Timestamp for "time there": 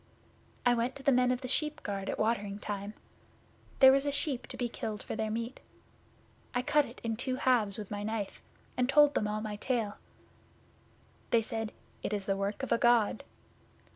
2.57-3.91